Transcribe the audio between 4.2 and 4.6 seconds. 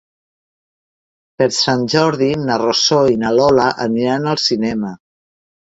al